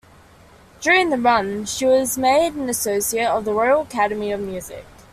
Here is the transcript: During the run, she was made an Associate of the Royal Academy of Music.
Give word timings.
During 0.79 1.11
the 1.11 1.17
run, 1.19 1.65
she 1.65 1.85
was 1.85 2.17
made 2.17 2.55
an 2.55 2.67
Associate 2.69 3.25
of 3.27 3.45
the 3.45 3.53
Royal 3.53 3.81
Academy 3.81 4.31
of 4.31 4.39
Music. 4.39 4.83